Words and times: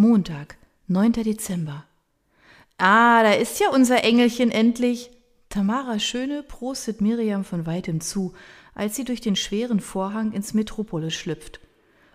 Montag, 0.00 0.58
9. 0.86 1.10
Dezember. 1.24 1.84
Ah, 2.76 3.24
da 3.24 3.32
ist 3.32 3.58
ja 3.58 3.70
unser 3.70 4.04
Engelchen 4.04 4.52
endlich. 4.52 5.10
Tamara 5.48 5.98
Schöne 5.98 6.44
prostet 6.44 7.00
Miriam 7.00 7.42
von 7.42 7.66
weitem 7.66 8.00
zu, 8.00 8.32
als 8.76 8.94
sie 8.94 9.02
durch 9.02 9.20
den 9.20 9.34
schweren 9.34 9.80
Vorhang 9.80 10.30
ins 10.30 10.54
Metropolis 10.54 11.14
schlüpft. 11.14 11.58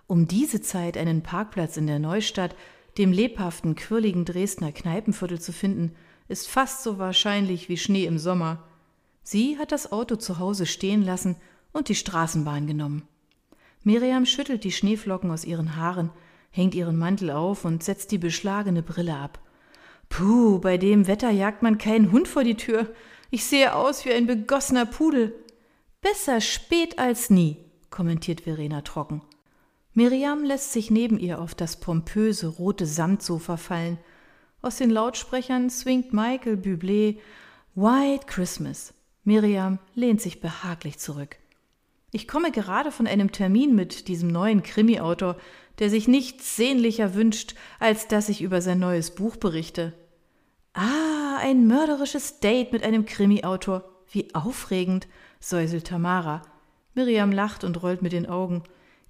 Um 0.07 0.29
diese 0.29 0.61
Zeit 0.61 0.95
einen 0.95 1.23
Parkplatz 1.23 1.75
in 1.75 1.85
der 1.85 1.99
Neustadt, 1.99 2.55
dem 2.97 3.11
lebhaften, 3.11 3.75
quirligen 3.75 4.23
Dresdner 4.23 4.71
Kneipenviertel 4.71 5.41
zu 5.41 5.51
finden, 5.51 5.93
ist 6.29 6.47
fast 6.47 6.83
so 6.83 6.99
wahrscheinlich 6.99 7.67
wie 7.67 7.75
Schnee 7.75 8.05
im 8.05 8.17
Sommer. 8.17 8.63
Sie 9.23 9.57
hat 9.57 9.73
das 9.73 9.91
Auto 9.91 10.15
zu 10.15 10.39
Hause 10.39 10.67
stehen 10.67 11.03
lassen 11.03 11.35
und 11.73 11.89
die 11.89 11.95
Straßenbahn 11.95 12.65
genommen. 12.65 13.05
Miriam 13.83 14.25
schüttelt 14.25 14.63
die 14.63 14.71
Schneeflocken 14.71 15.29
aus 15.31 15.43
ihren 15.43 15.75
Haaren, 15.75 16.11
hängt 16.53 16.75
ihren 16.75 16.97
Mantel 16.97 17.31
auf 17.31 17.65
und 17.65 17.83
setzt 17.83 18.11
die 18.11 18.19
beschlagene 18.19 18.83
Brille 18.83 19.15
ab. 19.15 19.39
Puh, 20.07 20.59
bei 20.59 20.77
dem 20.77 21.07
Wetter 21.07 21.31
jagt 21.31 21.63
man 21.63 21.79
keinen 21.79 22.11
Hund 22.11 22.27
vor 22.27 22.43
die 22.43 22.55
Tür. 22.55 22.93
Ich 23.31 23.43
sehe 23.45 23.73
aus 23.73 24.05
wie 24.05 24.13
ein 24.13 24.27
begossener 24.27 24.85
Pudel. 24.85 25.33
Besser 26.01 26.41
spät 26.41 26.99
als 26.99 27.31
nie, 27.31 27.57
kommentiert 27.89 28.41
Verena 28.41 28.81
trocken. 28.81 29.23
Miriam 29.95 30.43
lässt 30.43 30.73
sich 30.73 30.91
neben 30.91 31.17
ihr 31.17 31.41
auf 31.41 31.55
das 31.55 31.79
pompöse 31.79 32.47
rote 32.47 32.85
Samtsofa 32.85 33.57
fallen. 33.57 33.97
Aus 34.61 34.77
den 34.77 34.91
Lautsprechern 34.91 35.71
swingt 35.71 36.13
Michael 36.13 36.55
Bublé 36.55 37.17
White 37.73 38.27
Christmas. 38.27 38.93
Miriam 39.23 39.79
lehnt 39.95 40.21
sich 40.21 40.39
behaglich 40.39 40.99
zurück. 40.99 41.37
Ich 42.15 42.27
komme 42.27 42.51
gerade 42.51 42.91
von 42.91 43.07
einem 43.07 43.31
Termin 43.31 43.73
mit 43.73 44.07
diesem 44.07 44.29
neuen 44.29 44.61
Krimi-Autor, 44.61 45.35
der 45.79 45.89
sich 45.89 46.07
nichts 46.07 46.55
sehnlicher 46.55 47.15
wünscht, 47.15 47.55
als 47.79 48.07
dass 48.07 48.29
ich 48.29 48.43
über 48.43 48.61
sein 48.61 48.77
neues 48.77 49.15
Buch 49.15 49.35
berichte. 49.35 49.93
Ah, 50.73 51.37
ein 51.41 51.65
mörderisches 51.65 52.39
Date 52.39 52.71
mit 52.71 52.83
einem 52.83 53.05
Krimi-Autor. 53.05 53.83
Wie 54.11 54.33
aufregend, 54.35 55.07
säuselt 55.39 55.87
Tamara. 55.87 56.43
Miriam 56.93 57.31
lacht 57.31 57.63
und 57.63 57.81
rollt 57.81 58.03
mit 58.03 58.11
den 58.11 58.29
Augen. 58.29 58.61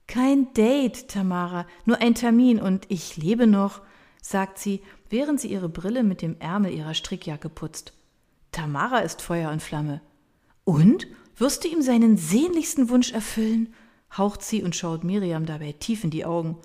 Kein 0.07 0.53
Date, 0.53 1.09
Tamara, 1.09 1.67
nur 1.83 2.01
ein 2.01 2.15
Termin 2.15 2.61
und 2.61 2.85
ich 2.87 3.17
lebe 3.17 3.47
noch, 3.47 3.81
sagt 4.21 4.59
sie, 4.59 4.81
während 5.09 5.41
sie 5.41 5.49
ihre 5.49 5.67
Brille 5.67 6.03
mit 6.03 6.21
dem 6.21 6.37
Ärmel 6.39 6.71
ihrer 6.71 6.93
Strickjacke 6.93 7.49
putzt. 7.49 7.91
Tamara 8.53 8.99
ist 8.99 9.21
Feuer 9.21 9.51
und 9.51 9.61
Flamme. 9.61 9.99
Und? 10.63 11.05
Wirst 11.35 11.63
du 11.63 11.67
ihm 11.67 11.81
seinen 11.81 12.17
sehnlichsten 12.17 12.89
Wunsch 12.89 13.11
erfüllen? 13.11 13.73
haucht 14.17 14.43
sie 14.43 14.63
und 14.63 14.75
schaut 14.75 15.03
Miriam 15.03 15.45
dabei 15.45 15.71
tief 15.71 16.03
in 16.03 16.11
die 16.11 16.25
Augen. 16.25 16.57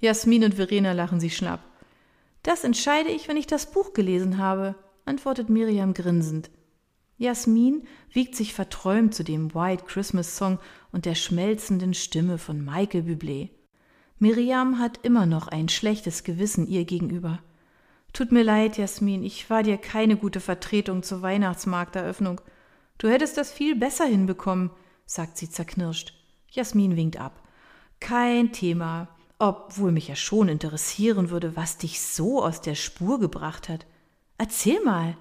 Jasmin 0.00 0.44
und 0.44 0.54
Verena 0.54 0.92
lachen 0.92 1.20
sich 1.20 1.36
schnapp. 1.36 1.60
Das 2.42 2.64
entscheide 2.64 3.10
ich, 3.10 3.28
wenn 3.28 3.36
ich 3.36 3.46
das 3.46 3.70
Buch 3.70 3.92
gelesen 3.92 4.38
habe, 4.38 4.74
antwortet 5.04 5.48
Miriam 5.48 5.94
grinsend. 5.94 6.50
Jasmin 7.18 7.84
wiegt 8.12 8.34
sich 8.34 8.52
verträumt 8.52 9.14
zu 9.14 9.24
dem 9.24 9.54
White 9.54 9.84
Christmas 9.86 10.36
Song 10.36 10.58
und 10.92 11.06
der 11.06 11.14
schmelzenden 11.14 11.94
Stimme 11.94 12.38
von 12.38 12.62
Michael 12.62 13.02
Bublé. 13.02 13.50
Miriam 14.18 14.78
hat 14.78 15.00
immer 15.02 15.26
noch 15.26 15.48
ein 15.48 15.68
schlechtes 15.68 16.24
Gewissen 16.24 16.66
ihr 16.66 16.84
gegenüber. 16.84 17.40
Tut 18.12 18.32
mir 18.32 18.42
leid, 18.42 18.78
Jasmin, 18.78 19.22
ich 19.22 19.48
war 19.50 19.62
dir 19.62 19.76
keine 19.76 20.16
gute 20.16 20.40
Vertretung 20.40 21.02
zur 21.02 21.22
Weihnachtsmarkteröffnung. 21.22 22.40
Du 22.98 23.08
hättest 23.08 23.36
das 23.36 23.52
viel 23.52 23.76
besser 23.76 24.06
hinbekommen, 24.06 24.70
sagt 25.04 25.36
sie 25.36 25.50
zerknirscht. 25.50 26.14
Jasmin 26.50 26.96
winkt 26.96 27.18
ab. 27.18 27.42
Kein 28.00 28.52
Thema, 28.52 29.08
obwohl 29.38 29.92
mich 29.92 30.08
ja 30.08 30.16
schon 30.16 30.48
interessieren 30.48 31.30
würde, 31.30 31.56
was 31.56 31.78
dich 31.78 32.00
so 32.00 32.42
aus 32.42 32.60
der 32.60 32.74
Spur 32.74 33.20
gebracht 33.20 33.68
hat. 33.68 33.86
Erzähl 34.38 34.82
mal. 34.82 35.16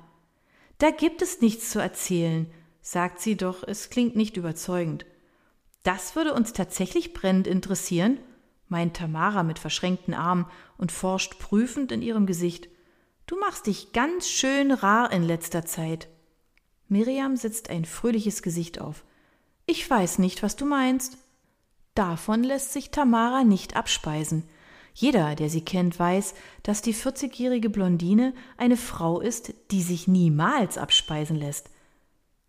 Da 0.77 0.91
gibt 0.91 1.21
es 1.21 1.41
nichts 1.41 1.69
zu 1.69 1.79
erzählen, 1.79 2.47
sagt 2.81 3.19
sie, 3.19 3.35
doch 3.35 3.63
es 3.63 3.89
klingt 3.89 4.15
nicht 4.15 4.37
überzeugend. 4.37 5.05
Das 5.83 6.15
würde 6.15 6.33
uns 6.33 6.53
tatsächlich 6.53 7.13
brennend 7.13 7.47
interessieren, 7.47 8.19
meint 8.67 8.97
Tamara 8.97 9.43
mit 9.43 9.59
verschränkten 9.59 10.13
Armen 10.13 10.45
und 10.77 10.91
forscht 10.91 11.39
prüfend 11.39 11.91
in 11.91 12.01
ihrem 12.01 12.25
Gesicht. 12.25 12.69
Du 13.27 13.39
machst 13.39 13.67
dich 13.67 13.93
ganz 13.93 14.27
schön 14.29 14.71
rar 14.71 15.11
in 15.11 15.23
letzter 15.23 15.65
Zeit. 15.65 16.07
Miriam 16.87 17.35
setzt 17.35 17.69
ein 17.69 17.85
fröhliches 17.85 18.41
Gesicht 18.41 18.79
auf. 18.79 19.03
Ich 19.65 19.89
weiß 19.89 20.19
nicht, 20.19 20.43
was 20.43 20.55
du 20.55 20.65
meinst. 20.65 21.17
Davon 21.95 22.43
lässt 22.43 22.73
sich 22.73 22.91
Tamara 22.91 23.43
nicht 23.43 23.75
abspeisen. 23.75 24.43
Jeder, 24.93 25.35
der 25.35 25.49
sie 25.49 25.61
kennt, 25.61 25.99
weiß, 25.99 26.35
dass 26.63 26.81
die 26.81 26.93
40-jährige 26.93 27.69
Blondine 27.69 28.33
eine 28.57 28.77
Frau 28.77 29.19
ist, 29.19 29.53
die 29.71 29.81
sich 29.81 30.07
niemals 30.07 30.77
abspeisen 30.77 31.35
lässt. 31.35 31.69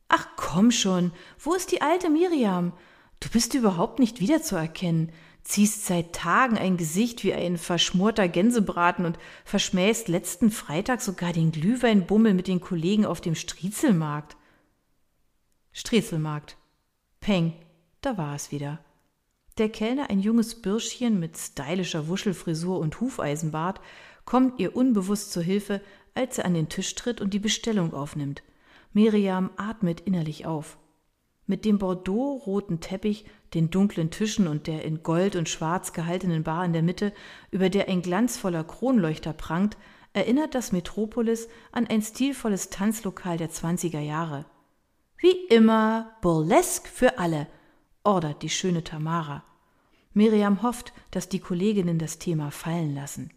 Ach 0.09 0.29
komm 0.37 0.71
schon, 0.71 1.13
wo 1.39 1.55
ist 1.55 1.73
die 1.73 1.83
alte 1.83 2.11
Miriam? 2.11 2.73
Du 3.19 3.29
bist 3.31 3.55
überhaupt 3.55 3.99
nicht 3.99 4.21
wiederzuerkennen 4.21 5.11
ziehst 5.47 5.87
seit 5.87 6.13
Tagen 6.13 6.59
ein 6.59 6.77
Gesicht 6.77 7.23
wie 7.23 7.33
ein 7.33 7.57
verschmorter 7.57 8.27
Gänsebraten 8.27 9.05
und 9.05 9.17
verschmähst 9.45 10.09
letzten 10.09 10.51
Freitag 10.51 11.01
sogar 11.01 11.33
den 11.33 11.53
Glühweinbummel 11.53 12.35
mit 12.35 12.49
den 12.49 12.61
Kollegen 12.61 13.07
auf 13.07 13.21
dem 13.21 13.37
Striezelmarkt. 13.37 14.37
Striezelmarkt. 15.73 16.57
Peng, 17.21 17.53
da 18.01 18.19
war 18.19 18.35
es 18.35 18.51
wieder. 18.51 18.81
Der 19.59 19.69
Kellner, 19.69 20.11
ein 20.11 20.21
junges 20.21 20.61
Bürschchen 20.61 21.21
mit 21.21 21.39
stylischer 21.39 22.09
Wuschelfrisur 22.09 22.79
und 22.81 23.01
Hufeisenbart, 23.01 23.81
kommt 24.25 24.59
ihr 24.59 24.75
unbewusst 24.75 25.33
zur 25.33 25.45
Hilfe, 25.45 25.81
als 26.15 26.39
er 26.39 26.47
an 26.47 26.55
den 26.55 26.69
Tisch 26.69 26.95
tritt 26.97 27.21
und 27.21 27.33
die 27.33 27.39
Bestellung 27.39 27.95
aufnimmt. 27.95 28.43
Miriam 28.93 29.51
atmet 29.57 30.01
innerlich 30.01 30.45
auf. 30.45 30.77
Mit 31.47 31.65
dem 31.65 31.79
bordeaux-roten 31.79 32.81
Teppich, 32.81 33.27
den 33.57 33.71
dunklen 33.71 34.11
Tischen 34.11 34.47
und 34.47 34.67
der 34.67 34.85
in 34.85 35.03
Gold 35.03 35.35
und 35.35 35.49
Schwarz 35.49 35.95
gehaltenen 35.95 36.45
Bar 36.45 36.65
in 36.65 36.75
der 36.75 36.83
Mitte, 36.83 37.13
über 37.51 37.71
der 37.71 37.89
ein 37.89 38.03
glanzvoller 38.03 38.63
Kronleuchter 38.63 39.33
prangt, 39.33 39.77
erinnert 40.13 40.55
das 40.55 40.73
Metropolis 40.73 41.49
an 41.73 41.87
ein 41.87 42.03
stilvolles 42.03 42.69
Tanzlokal 42.69 43.39
der 43.39 43.51
20er 43.51 44.01
Jahre. 44.01 44.45
Wie 45.17 45.47
immer 45.49 46.17
Burlesque 46.21 46.87
für 46.87 47.19
alle, 47.19 47.47
ordert 48.05 48.43
die 48.43 48.51
schöne 48.51 48.85
Tamara. 48.85 49.43
Miriam 50.13 50.63
hofft, 50.63 50.93
dass 51.11 51.29
die 51.29 51.41
Kolleginnen 51.41 51.99
das 51.99 52.19
Thema 52.19 52.51
fallen 52.51 52.95
lassen. 52.95 53.31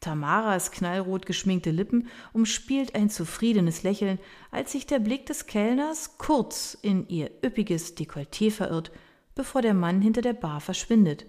Tamaras 0.00 0.70
knallrot 0.70 1.24
geschminkte 1.24 1.70
Lippen 1.70 2.08
umspielt 2.34 2.94
ein 2.94 3.08
zufriedenes 3.08 3.82
Lächeln, 3.82 4.18
als 4.50 4.72
sich 4.72 4.86
der 4.86 4.98
Blick 4.98 5.24
des 5.24 5.46
Kellners 5.46 6.18
kurz 6.18 6.76
in 6.82 7.08
ihr 7.08 7.30
üppiges 7.42 7.96
Dekolleté 7.96 8.50
verirrt, 8.50 8.92
bevor 9.34 9.62
der 9.62 9.74
Mann 9.74 10.00
hinter 10.00 10.22
der 10.22 10.32
Bar 10.32 10.60
verschwindet. 10.60 11.26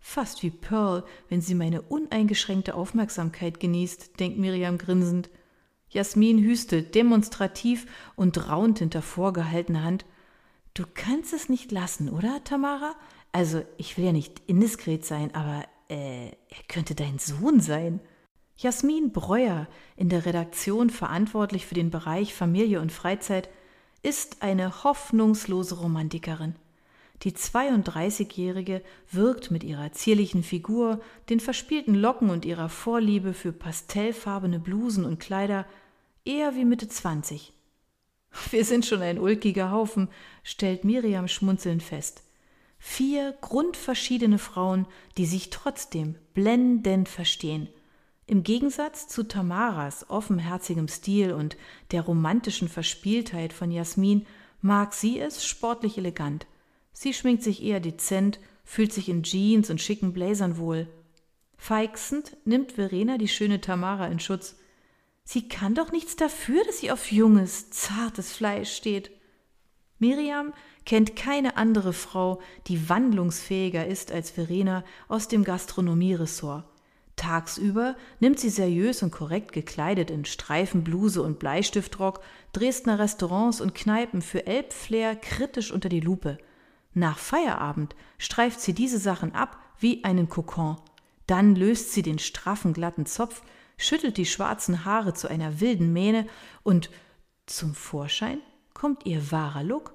Fast 0.00 0.42
wie 0.42 0.50
Pearl, 0.50 1.04
wenn 1.28 1.40
sie 1.40 1.54
meine 1.54 1.82
uneingeschränkte 1.82 2.74
Aufmerksamkeit 2.74 3.60
genießt, 3.60 4.18
denkt 4.20 4.38
Miriam 4.38 4.78
grinsend. 4.78 5.28
Jasmin 5.90 6.38
hüstelt 6.42 6.94
demonstrativ 6.94 7.86
und 8.14 8.48
raunt 8.48 8.78
hinter 8.78 9.02
vorgehaltener 9.02 9.82
Hand. 9.82 10.04
Du 10.74 10.84
kannst 10.94 11.32
es 11.32 11.48
nicht 11.48 11.72
lassen, 11.72 12.08
oder, 12.10 12.42
Tamara? 12.44 12.94
Also, 13.32 13.62
ich 13.76 13.96
will 13.96 14.04
ja 14.06 14.12
nicht 14.12 14.42
indiskret 14.46 15.04
sein, 15.04 15.34
aber 15.34 15.64
äh, 15.88 16.28
er 16.28 16.62
könnte 16.68 16.94
dein 16.94 17.18
Sohn 17.18 17.60
sein. 17.60 18.00
Jasmin 18.56 19.12
Breuer, 19.12 19.68
in 19.96 20.08
der 20.08 20.26
Redaktion 20.26 20.90
verantwortlich 20.90 21.66
für 21.66 21.74
den 21.74 21.90
Bereich 21.90 22.34
Familie 22.34 22.80
und 22.80 22.92
Freizeit, 22.92 23.48
ist 24.02 24.42
eine 24.42 24.84
hoffnungslose 24.84 25.76
Romantikerin. 25.76 26.54
Die 27.24 27.32
32-Jährige 27.32 28.82
wirkt 29.10 29.50
mit 29.50 29.64
ihrer 29.64 29.92
zierlichen 29.92 30.42
Figur, 30.44 31.00
den 31.28 31.40
verspielten 31.40 31.94
Locken 31.94 32.30
und 32.30 32.44
ihrer 32.44 32.68
Vorliebe 32.68 33.34
für 33.34 33.52
pastellfarbene 33.52 34.60
Blusen 34.60 35.04
und 35.04 35.18
Kleider 35.18 35.66
eher 36.24 36.54
wie 36.54 36.64
Mitte 36.64 36.88
20. 36.88 37.52
Wir 38.50 38.64
sind 38.64 38.86
schon 38.86 39.02
ein 39.02 39.18
ulkiger 39.18 39.70
Haufen, 39.72 40.08
stellt 40.44 40.84
Miriam 40.84 41.26
schmunzelnd 41.26 41.82
fest. 41.82 42.22
Vier 42.78 43.34
grundverschiedene 43.40 44.38
Frauen, 44.38 44.86
die 45.16 45.26
sich 45.26 45.50
trotzdem 45.50 46.14
blendend 46.34 47.08
verstehen. 47.08 47.68
Im 48.26 48.44
Gegensatz 48.44 49.08
zu 49.08 49.24
Tamaras 49.24 50.08
offenherzigem 50.10 50.86
Stil 50.86 51.32
und 51.32 51.56
der 51.90 52.02
romantischen 52.02 52.68
Verspieltheit 52.68 53.52
von 53.52 53.72
Jasmin 53.72 54.26
mag 54.60 54.92
sie 54.94 55.18
es 55.18 55.44
sportlich 55.44 55.98
elegant. 55.98 56.46
Sie 57.00 57.14
schminkt 57.14 57.44
sich 57.44 57.62
eher 57.62 57.78
dezent, 57.78 58.40
fühlt 58.64 58.92
sich 58.92 59.08
in 59.08 59.22
Jeans 59.22 59.70
und 59.70 59.80
schicken 59.80 60.12
Blazern 60.12 60.58
wohl. 60.58 60.88
Feixend 61.56 62.36
nimmt 62.44 62.72
Verena 62.72 63.18
die 63.18 63.28
schöne 63.28 63.60
Tamara 63.60 64.08
in 64.08 64.18
Schutz. 64.18 64.56
Sie 65.22 65.48
kann 65.48 65.76
doch 65.76 65.92
nichts 65.92 66.16
dafür, 66.16 66.64
dass 66.64 66.78
sie 66.78 66.90
auf 66.90 67.12
junges, 67.12 67.70
zartes 67.70 68.32
Fleisch 68.32 68.72
steht. 68.72 69.12
Miriam 70.00 70.52
kennt 70.86 71.14
keine 71.14 71.56
andere 71.56 71.92
Frau, 71.92 72.40
die 72.66 72.88
wandlungsfähiger 72.88 73.86
ist 73.86 74.10
als 74.10 74.30
Verena 74.32 74.82
aus 75.06 75.28
dem 75.28 75.44
Gastronomieressort. 75.44 76.64
Tagsüber 77.14 77.94
nimmt 78.18 78.40
sie 78.40 78.50
seriös 78.50 79.04
und 79.04 79.12
korrekt 79.12 79.52
gekleidet 79.52 80.10
in 80.10 80.24
Streifenbluse 80.24 81.22
und 81.22 81.38
Bleistiftrock 81.38 82.22
Dresdner 82.52 82.98
Restaurants 82.98 83.60
und 83.60 83.76
Kneipen 83.76 84.20
für 84.20 84.48
Elbflair 84.48 85.14
kritisch 85.14 85.70
unter 85.70 85.88
die 85.88 86.00
Lupe. 86.00 86.38
Nach 86.94 87.18
Feierabend 87.18 87.94
streift 88.18 88.60
sie 88.60 88.72
diese 88.72 88.98
Sachen 88.98 89.34
ab 89.34 89.58
wie 89.78 90.04
einen 90.04 90.28
Kokon. 90.28 90.76
Dann 91.26 91.54
löst 91.54 91.92
sie 91.92 92.02
den 92.02 92.18
straffen, 92.18 92.72
glatten 92.72 93.06
Zopf, 93.06 93.42
schüttelt 93.76 94.16
die 94.16 94.26
schwarzen 94.26 94.84
Haare 94.84 95.14
zu 95.14 95.28
einer 95.28 95.60
wilden 95.60 95.92
Mähne 95.92 96.26
und 96.62 96.90
zum 97.46 97.74
Vorschein 97.74 98.40
kommt 98.74 99.06
ihr 99.06 99.30
wahrer 99.30 99.62
Look. 99.62 99.94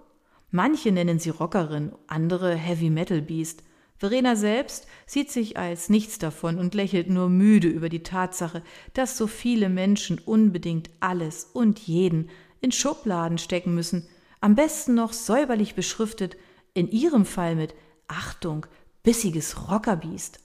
Manche 0.51 0.92
nennen 0.92 1.19
sie 1.19 1.30
Rockerin, 1.30 1.94
andere 2.07 2.56
Heavy 2.56 2.90
Metal 2.90 3.22
Beast. 3.22 3.63
Verena 3.98 4.36
selbst 4.36 4.88
sieht 5.06 5.31
sich 5.31 5.57
als 5.57 5.89
nichts 5.89 6.19
davon 6.19 6.60
und 6.60 6.74
lächelt 6.74 7.10
nur 7.10 7.30
müde 7.30 7.68
über 7.68 7.89
die 7.89 8.04
Tatsache, 8.04 8.62
dass 8.94 9.18
so 9.18 9.28
viele 9.28 9.69
Menschen 9.69 10.19
unbedingt 10.19 10.89
alles 11.00 11.46
und 11.54 11.80
jeden 11.80 12.30
in 12.62 12.72
Schubladen 12.72 13.38
stecken 13.38 13.74
müssen, 13.74 14.07
am 14.42 14.56
besten 14.56 14.94
noch 14.94 15.13
säuberlich 15.13 15.75
beschriftet, 15.75 16.38
in 16.74 16.90
ihrem 16.90 17.25
Fall 17.25 17.56
mit 17.56 17.75
Achtung, 18.08 18.66
bissiges 19.04 19.70
Rockerbiest. 19.70 20.40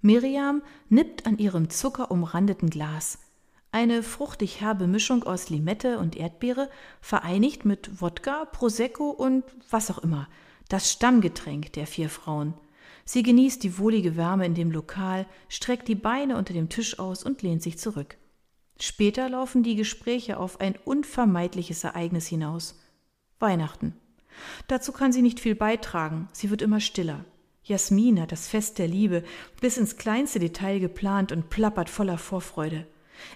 Miriam 0.00 0.62
nippt 0.88 1.26
an 1.26 1.38
ihrem 1.38 1.70
zuckerumrandeten 1.70 2.70
Glas. 2.70 3.18
Eine 3.72 4.02
fruchtig 4.02 4.60
herbe 4.60 4.86
Mischung 4.86 5.24
aus 5.24 5.50
Limette 5.50 5.98
und 5.98 6.16
Erdbeere, 6.16 6.70
vereinigt 7.00 7.64
mit 7.64 8.00
Wodka, 8.00 8.44
Prosecco 8.44 9.10
und 9.10 9.44
was 9.70 9.90
auch 9.90 9.98
immer. 9.98 10.28
Das 10.68 10.92
Stammgetränk 10.92 11.72
der 11.72 11.86
vier 11.86 12.08
Frauen. 12.08 12.54
Sie 13.04 13.22
genießt 13.22 13.62
die 13.62 13.78
wohlige 13.78 14.16
Wärme 14.16 14.46
in 14.46 14.54
dem 14.54 14.70
Lokal, 14.70 15.26
streckt 15.48 15.88
die 15.88 15.94
Beine 15.94 16.36
unter 16.36 16.54
dem 16.54 16.68
Tisch 16.68 16.98
aus 16.98 17.24
und 17.24 17.42
lehnt 17.42 17.62
sich 17.62 17.78
zurück. 17.78 18.16
Später 18.80 19.28
laufen 19.28 19.62
die 19.62 19.76
Gespräche 19.76 20.38
auf 20.38 20.60
ein 20.60 20.76
unvermeidliches 20.84 21.84
Ereignis 21.84 22.26
hinaus. 22.26 22.78
Weihnachten. 23.38 23.94
Dazu 24.68 24.92
kann 24.92 25.12
sie 25.12 25.22
nicht 25.22 25.40
viel 25.40 25.54
beitragen, 25.54 26.28
sie 26.32 26.50
wird 26.50 26.62
immer 26.62 26.80
stiller. 26.80 27.24
Jasmin 27.64 28.20
hat 28.20 28.30
das 28.30 28.46
Fest 28.46 28.78
der 28.78 28.88
Liebe 28.88 29.24
bis 29.60 29.78
ins 29.78 29.96
kleinste 29.96 30.38
Detail 30.38 30.80
geplant 30.80 31.32
und 31.32 31.48
plappert 31.48 31.88
voller 31.88 32.18
Vorfreude. 32.18 32.86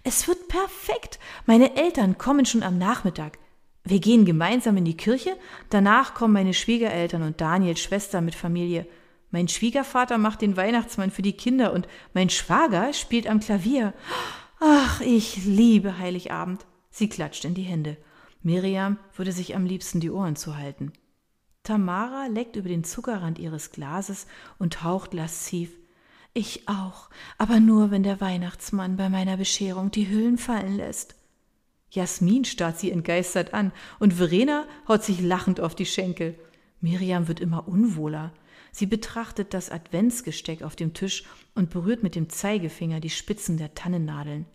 Es 0.05 0.29
wird 0.29 0.49
perfekt. 0.49 1.19
Meine 1.47 1.77
Eltern 1.77 2.19
kommen 2.19 2.45
schon 2.45 2.63
am 2.63 2.79
Nachmittag. 2.79 3.39
Wir 3.85 4.01
gehen 4.01 4.27
gemeinsam 4.27 4.77
in 4.77 4.85
die 4.85 4.97
Kirche, 4.97 5.35
danach 5.71 6.13
kommen 6.13 6.35
meine 6.35 6.53
Schwiegereltern 6.53 7.23
und 7.23 7.41
Daniels 7.41 7.81
Schwester 7.81 8.21
mit 8.21 8.35
Familie. 8.35 8.87
Mein 9.31 9.49
Schwiegervater 9.49 10.19
macht 10.19 10.43
den 10.43 10.57
Weihnachtsmann 10.57 11.11
für 11.11 11.23
die 11.23 11.33
Kinder 11.33 11.73
und 11.73 11.89
mein 12.13 12.29
Schwager 12.29 12.93
spielt 12.93 13.27
am 13.27 13.41
Klavier. 13.41 13.95
Ach, 14.61 15.01
ich 15.01 15.45
liebe 15.45 15.99
Heiligabend. 15.99 16.67
Sie 16.91 17.09
klatscht 17.09 17.45
in 17.45 17.55
die 17.55 17.63
Hände. 17.63 17.97
Miriam 18.43 18.99
würde 19.15 19.33
sich 19.33 19.55
am 19.57 19.65
liebsten 19.65 20.01
die 20.01 20.11
Ohren 20.11 20.37
zuhalten. 20.37 20.93
Tamara 21.63 22.27
leckt 22.27 22.57
über 22.57 22.69
den 22.69 22.85
Zuckerrand 22.85 23.39
ihres 23.39 23.73
Glases 23.73 24.27
und 24.59 24.83
haucht 24.83 25.13
lasziv. 25.13 25.71
Ich 26.33 26.69
auch, 26.69 27.11
aber 27.37 27.61
nur, 27.61 27.91
wenn 27.91 28.03
der 28.03 28.21
Weihnachtsmann 28.21 28.97
bei 28.97 29.09
meiner 29.09 29.37
Bescherung 29.37 29.91
die 29.91 30.09
Hüllen 30.09 30.39
fallen 30.39 30.77
lässt. 30.77 31.17
Jasmin 31.91 32.45
starrt 32.45 32.79
sie 32.79 32.91
entgeistert 32.91 33.55
an 33.55 33.73
und 33.99 34.15
Verena 34.15 34.67
haut 34.87 35.03
sich 35.03 35.21
lachend 35.21 35.61
auf 35.61 35.75
die 35.75 35.87
Schenkel. 35.87 36.39
Miriam 36.81 37.29
wird 37.29 37.41
immer 37.41 37.67
unwohler. 37.67 38.33
Sie 38.73 38.87
betrachtet 38.87 39.55
das 39.55 39.71
Adventsgesteck 39.71 40.63
auf 40.63 40.77
dem 40.77 40.95
Tisch 40.95 41.25
und 41.55 41.71
berührt 41.71 42.03
mit 42.03 42.15
dem 42.15 42.29
Zeigefinger 42.29 43.01
die 43.01 43.11
Spitzen 43.11 43.57
der 43.57 43.75
Tannennadeln. 43.75 44.47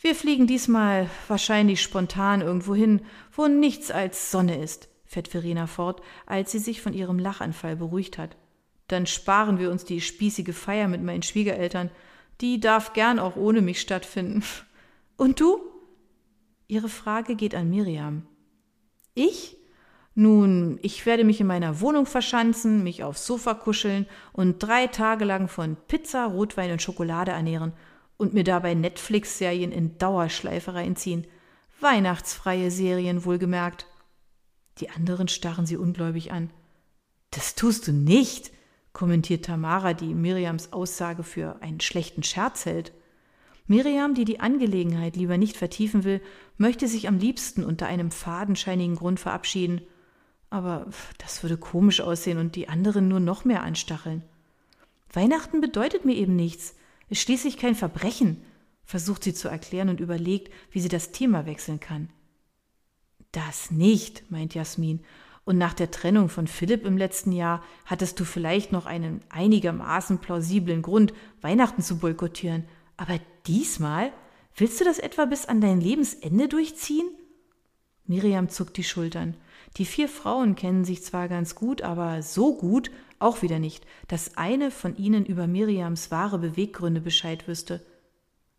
Wir 0.00 0.14
fliegen 0.14 0.46
diesmal 0.46 1.10
wahrscheinlich 1.26 1.82
spontan 1.82 2.40
irgendwo 2.40 2.74
hin, 2.74 3.00
wo 3.32 3.48
nichts 3.48 3.90
als 3.90 4.30
Sonne 4.30 4.62
ist, 4.62 4.88
fährt 5.04 5.26
Verena 5.26 5.66
fort, 5.66 6.02
als 6.24 6.52
sie 6.52 6.60
sich 6.60 6.80
von 6.80 6.92
ihrem 6.92 7.18
Lachanfall 7.18 7.74
beruhigt 7.74 8.16
hat. 8.16 8.36
Dann 8.86 9.06
sparen 9.06 9.58
wir 9.58 9.72
uns 9.72 9.84
die 9.84 10.00
spießige 10.00 10.52
Feier 10.52 10.86
mit 10.86 11.02
meinen 11.02 11.24
Schwiegereltern. 11.24 11.90
Die 12.40 12.60
darf 12.60 12.92
gern 12.92 13.18
auch 13.18 13.34
ohne 13.34 13.60
mich 13.60 13.80
stattfinden. 13.80 14.44
Und 15.16 15.40
du? 15.40 15.58
Ihre 16.68 16.88
Frage 16.88 17.34
geht 17.34 17.56
an 17.56 17.68
Miriam. 17.68 18.24
Ich? 19.14 19.56
Nun, 20.14 20.78
ich 20.82 21.06
werde 21.06 21.24
mich 21.24 21.40
in 21.40 21.46
meiner 21.48 21.80
Wohnung 21.80 22.06
verschanzen, 22.06 22.84
mich 22.84 23.02
aufs 23.02 23.26
Sofa 23.26 23.54
kuscheln 23.54 24.06
und 24.32 24.58
drei 24.60 24.88
Tage 24.88 25.24
lang 25.24 25.46
von 25.46 25.76
Pizza, 25.86 26.26
Rotwein 26.26 26.72
und 26.72 26.82
Schokolade 26.82 27.30
ernähren 27.30 27.72
und 28.18 28.34
mir 28.34 28.44
dabei 28.44 28.74
Netflix-Serien 28.74 29.72
in 29.72 29.96
Dauerschleife 29.96 30.74
reinziehen. 30.74 31.26
Weihnachtsfreie 31.80 32.70
Serien 32.70 33.24
wohlgemerkt. 33.24 33.86
Die 34.78 34.90
anderen 34.90 35.28
starren 35.28 35.64
sie 35.64 35.78
ungläubig 35.78 36.30
an. 36.30 36.50
Das 37.30 37.54
tust 37.54 37.88
du 37.88 37.92
nicht, 37.92 38.52
kommentiert 38.92 39.46
Tamara, 39.46 39.94
die 39.94 40.12
Miriams 40.12 40.72
Aussage 40.74 41.22
für 41.22 41.62
einen 41.62 41.80
schlechten 41.80 42.22
Scherz 42.22 42.66
hält. 42.66 42.92
Miriam, 43.66 44.14
die 44.14 44.26
die 44.26 44.40
Angelegenheit 44.40 45.16
lieber 45.16 45.38
nicht 45.38 45.56
vertiefen 45.56 46.04
will, 46.04 46.20
möchte 46.58 46.88
sich 46.88 47.08
am 47.08 47.18
liebsten 47.18 47.64
unter 47.64 47.86
einem 47.86 48.10
fadenscheinigen 48.10 48.96
Grund 48.96 49.18
verabschieden– 49.18 49.80
aber 50.50 50.86
das 51.18 51.42
würde 51.42 51.56
komisch 51.56 52.00
aussehen 52.00 52.38
und 52.38 52.56
die 52.56 52.68
anderen 52.68 53.08
nur 53.08 53.20
noch 53.20 53.44
mehr 53.44 53.62
anstacheln. 53.62 54.22
Weihnachten 55.12 55.60
bedeutet 55.60 56.04
mir 56.04 56.14
eben 56.14 56.36
nichts, 56.36 56.74
ist 57.08 57.20
schließlich 57.20 57.56
kein 57.56 57.74
Verbrechen, 57.74 58.42
versucht 58.84 59.24
sie 59.24 59.34
zu 59.34 59.48
erklären 59.48 59.88
und 59.88 60.00
überlegt, 60.00 60.52
wie 60.70 60.80
sie 60.80 60.88
das 60.88 61.12
Thema 61.12 61.46
wechseln 61.46 61.80
kann. 61.80 62.10
Das 63.32 63.70
nicht, 63.70 64.30
meint 64.30 64.54
Jasmin, 64.54 65.04
und 65.44 65.56
nach 65.56 65.72
der 65.72 65.90
Trennung 65.90 66.28
von 66.28 66.46
Philipp 66.46 66.84
im 66.84 66.98
letzten 66.98 67.32
Jahr 67.32 67.62
hattest 67.86 68.20
du 68.20 68.24
vielleicht 68.24 68.70
noch 68.70 68.84
einen 68.84 69.22
einigermaßen 69.30 70.18
plausiblen 70.18 70.82
Grund, 70.82 71.14
Weihnachten 71.40 71.80
zu 71.80 71.98
boykottieren. 71.98 72.64
Aber 72.98 73.18
diesmal? 73.46 74.12
Willst 74.54 74.78
du 74.78 74.84
das 74.84 74.98
etwa 74.98 75.24
bis 75.24 75.46
an 75.46 75.62
dein 75.62 75.80
Lebensende 75.80 76.48
durchziehen? 76.48 77.08
Miriam 78.08 78.48
zuckt 78.48 78.76
die 78.76 78.84
Schultern. 78.84 79.36
Die 79.76 79.84
vier 79.84 80.08
Frauen 80.08 80.56
kennen 80.56 80.84
sich 80.84 81.04
zwar 81.04 81.28
ganz 81.28 81.54
gut, 81.54 81.82
aber 81.82 82.22
so 82.22 82.56
gut 82.56 82.90
auch 83.20 83.42
wieder 83.42 83.58
nicht, 83.58 83.86
dass 84.08 84.36
eine 84.36 84.70
von 84.70 84.96
ihnen 84.96 85.26
über 85.26 85.46
Miriams 85.46 86.10
wahre 86.10 86.38
Beweggründe 86.38 87.00
Bescheid 87.00 87.46
wüsste. 87.46 87.84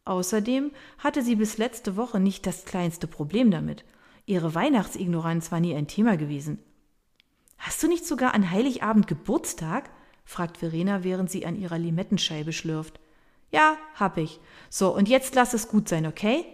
Außerdem 0.06 0.72
hatte 0.98 1.24
sie 1.24 1.36
bis 1.36 1.58
letzte 1.58 1.96
Woche 1.96 2.20
nicht 2.20 2.46
das 2.46 2.66
kleinste 2.66 3.08
Problem 3.08 3.52
damit. 3.52 3.84
Ihre 4.26 4.54
Weihnachtsignoranz 4.54 5.52
war 5.52 5.60
nie 5.60 5.76
ein 5.76 5.88
Thema 5.88 6.16
gewesen. 6.18 6.60
Hast 7.58 7.82
du 7.84 7.88
nicht 7.88 8.06
sogar 8.06 8.34
an 8.34 8.52
Heiligabend 8.52 9.08
Geburtstag? 9.08 9.90
fragt 10.26 10.58
Verena, 10.58 11.04
während 11.04 11.32
sie 11.32 11.46
an 11.46 11.60
ihrer 11.60 11.80
Limettenscheibe 11.80 12.54
schlürft. 12.54 13.00
Ja, 13.52 13.78
hab 13.96 14.18
ich. 14.18 14.40
So, 14.70 14.96
und 14.96 15.10
jetzt 15.10 15.34
lass 15.34 15.54
es 15.54 15.68
gut 15.68 15.90
sein, 15.90 16.06
okay? 16.06 16.46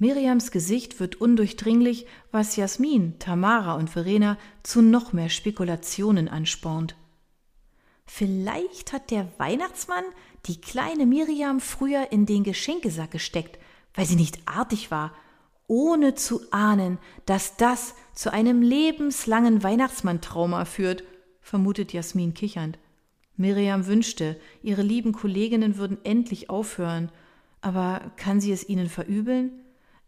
Miriams 0.00 0.50
Gesicht 0.50 0.98
wird 0.98 1.16
undurchdringlich, 1.20 2.06
was 2.32 2.56
Jasmin, 2.56 3.18
Tamara 3.18 3.74
und 3.74 3.90
Verena 3.90 4.38
zu 4.62 4.80
noch 4.80 5.12
mehr 5.12 5.28
Spekulationen 5.28 6.26
anspornt. 6.26 6.96
Vielleicht 8.06 8.94
hat 8.94 9.10
der 9.10 9.28
Weihnachtsmann 9.36 10.04
die 10.46 10.58
kleine 10.58 11.04
Miriam 11.04 11.60
früher 11.60 12.12
in 12.12 12.24
den 12.24 12.44
Geschenkesack 12.44 13.10
gesteckt, 13.10 13.58
weil 13.92 14.06
sie 14.06 14.16
nicht 14.16 14.38
artig 14.46 14.90
war, 14.90 15.12
ohne 15.66 16.14
zu 16.14 16.40
ahnen, 16.50 16.96
dass 17.26 17.58
das 17.58 17.94
zu 18.14 18.32
einem 18.32 18.62
lebenslangen 18.62 19.62
Weihnachtsmann-Trauma 19.62 20.64
führt, 20.64 21.04
vermutet 21.42 21.92
Jasmin 21.92 22.32
kichernd. 22.32 22.78
Miriam 23.36 23.86
wünschte, 23.86 24.40
ihre 24.62 24.82
lieben 24.82 25.12
Kolleginnen 25.12 25.76
würden 25.76 25.98
endlich 26.04 26.48
aufhören, 26.48 27.12
aber 27.60 28.12
kann 28.16 28.40
sie 28.40 28.50
es 28.50 28.66
ihnen 28.66 28.88
verübeln? 28.88 29.52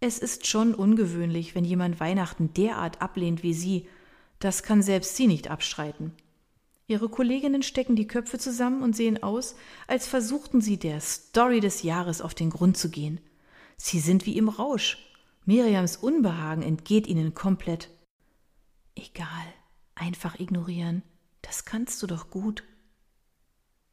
Es 0.05 0.19
ist 0.19 0.49
schon 0.49 0.75
ungewöhnlich, 0.75 1.55
wenn 1.55 1.65
jemand 1.65 2.01
Weihnachten 2.01 2.53
derart 2.55 3.01
ablehnt 3.01 3.45
wie 3.45 3.55
sie. 3.55 3.87
Das 4.41 4.65
kann 4.65 4.83
selbst 4.83 5.15
sie 5.15 5.29
nicht 5.29 5.49
abstreiten. 5.49 6.13
Ihre 6.89 7.09
Kolleginnen 7.09 7.63
stecken 7.63 7.95
die 7.95 8.09
Köpfe 8.09 8.37
zusammen 8.37 8.83
und 8.83 8.97
sehen 8.97 9.23
aus, 9.23 9.55
als 9.87 10.09
versuchten 10.09 10.61
sie 10.61 10.77
der 10.77 11.01
Story 11.01 11.61
des 11.61 11.85
Jahres 11.85 12.21
auf 12.21 12.35
den 12.35 12.51
Grund 12.51 12.77
zu 12.77 12.91
gehen. 12.91 13.21
Sie 13.77 14.01
sind 14.01 14.27
wie 14.27 14.37
im 14.37 14.49
Rausch. 14.49 14.99
Miriams 15.45 15.99
Unbehagen 15.99 16.65
entgeht 16.65 17.07
ihnen 17.07 17.35
komplett. 17.35 17.89
Egal, 18.97 19.55
einfach 19.95 20.41
ignorieren. 20.41 21.05
Das 21.43 21.65
kannst 21.65 22.03
du 22.03 22.09
doch 22.09 22.29
gut. 22.29 22.65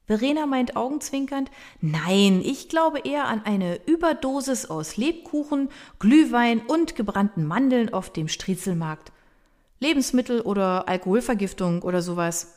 Verena 0.09 0.47
meint 0.47 0.75
augenzwinkernd, 0.75 1.51
nein, 1.81 2.41
ich 2.43 2.67
glaube 2.67 2.97
eher 3.01 3.27
an 3.27 3.43
eine 3.45 3.79
Überdosis 3.85 4.65
aus 4.65 4.97
Lebkuchen, 4.97 5.69
Glühwein 5.99 6.61
und 6.61 6.95
gebrannten 6.95 7.45
Mandeln 7.45 7.93
auf 7.93 8.11
dem 8.11 8.27
Striezelmarkt. 8.27 9.11
Lebensmittel 9.79 10.41
oder 10.41 10.89
Alkoholvergiftung 10.89 11.83
oder 11.83 12.01
sowas. 12.01 12.55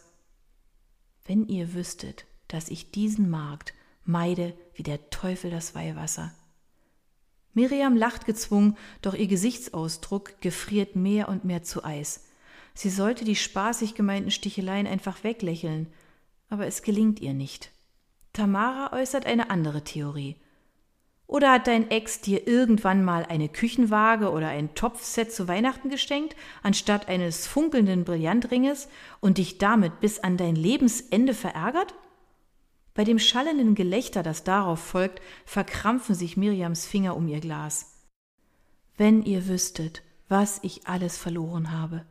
Wenn 1.26 1.47
ihr 1.47 1.75
wüsstet, 1.75 2.25
dass 2.49 2.71
ich 2.71 2.90
diesen 2.90 3.28
Markt 3.28 3.75
meide 4.06 4.54
wie 4.73 4.82
der 4.82 5.11
Teufel 5.11 5.50
das 5.50 5.75
Weihwasser. 5.75 6.32
Miriam 7.52 7.99
lacht 7.99 8.25
gezwungen, 8.25 8.78
doch 9.02 9.12
ihr 9.12 9.26
Gesichtsausdruck 9.26 10.40
gefriert 10.40 10.97
mehr 10.97 11.28
und 11.28 11.44
mehr 11.44 11.62
zu 11.62 11.85
Eis. 11.85 12.25
Sie 12.73 12.88
sollte 12.88 13.26
die 13.26 13.37
spaßig 13.37 13.94
gemeinten 13.94 14.30
Sticheleien 14.30 14.87
einfach 14.87 15.23
weglächeln, 15.23 15.92
aber 16.52 16.66
es 16.66 16.82
gelingt 16.82 17.18
ihr 17.18 17.32
nicht. 17.32 17.73
Tamara 18.35 18.92
äußert 18.92 19.25
eine 19.25 19.49
andere 19.49 19.85
Theorie. 19.85 20.37
Oder 21.26 21.50
hat 21.50 21.66
dein 21.66 21.90
Ex 21.90 22.21
dir 22.21 22.47
irgendwann 22.47 23.02
mal 23.02 23.25
eine 23.25 23.49
Küchenwaage 23.49 24.30
oder 24.30 24.49
ein 24.49 24.75
Topfset 24.75 25.32
zu 25.32 25.49
Weihnachten 25.49 25.88
geschenkt, 25.88 26.37
anstatt 26.62 27.09
eines 27.09 27.47
funkelnden 27.47 28.04
Brillantringes 28.04 28.88
und 29.21 29.38
dich 29.38 29.56
damit 29.56 30.00
bis 30.00 30.18
an 30.18 30.37
dein 30.37 30.54
Lebensende 30.54 31.32
verärgert? 31.32 31.94
Bei 32.92 33.04
dem 33.04 33.18
schallenden 33.18 33.75
Gelächter, 33.75 34.23
das 34.23 34.44
darauf 34.44 34.80
folgt, 34.80 35.23
verkrampfen 35.47 36.14
sich 36.14 36.37
Miriams 36.37 36.85
Finger 36.85 37.16
um 37.16 37.28
ihr 37.28 37.40
Glas. 37.40 38.11
Wenn 38.99 39.23
ihr 39.23 39.49
wüsstet, 39.49 40.02
was 40.28 40.59
ich 40.62 40.87
alles 40.87 41.16
verloren 41.16 41.73
habe. 41.73 42.04